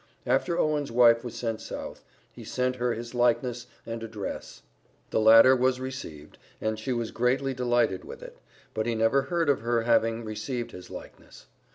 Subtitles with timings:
[0.25, 2.03] After Owen's wife was sent South,
[2.33, 4.63] he sent her his likeness and a dress;
[5.11, 8.39] the latter was received, and she was greatly delighted with it,
[8.73, 11.45] but he never heard of her having received his likeness.